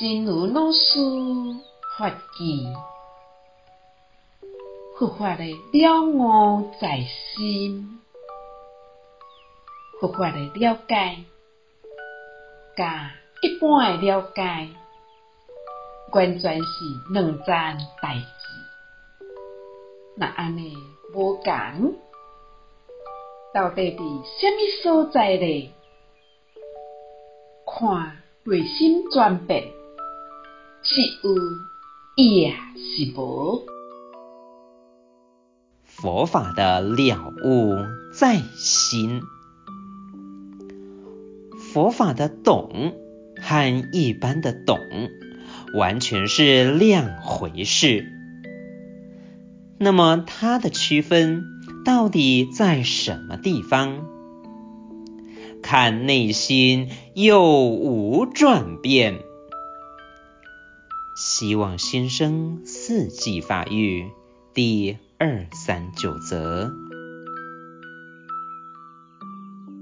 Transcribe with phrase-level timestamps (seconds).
[0.00, 0.98] 真如老师
[1.98, 2.74] 法语，
[4.96, 7.02] 佛法的了悟在
[7.36, 8.00] 心，
[10.00, 11.18] 佛法的了解，
[12.78, 13.10] 甲
[13.42, 14.70] 一般的了解，
[16.12, 16.66] 完全是
[17.12, 19.26] 两件代志。
[20.16, 20.78] 那安尼
[21.12, 21.92] 无讲，
[23.52, 25.74] 到底伫啥物所在咧？
[27.66, 29.70] 看内心转变，
[30.92, 31.36] 是有
[32.16, 33.64] 也是无。
[35.84, 37.76] 佛法的了悟
[38.12, 39.20] 在心，
[41.72, 42.92] 佛法的懂
[43.40, 44.80] 和一般的懂
[45.74, 48.04] 完全是两回事。
[49.78, 51.44] 那么它的区分
[51.84, 54.08] 到底在什么地方？
[55.62, 59.20] 看内心有无转变。
[61.20, 64.10] 希望新生四季发育
[64.54, 66.72] 第二三九则。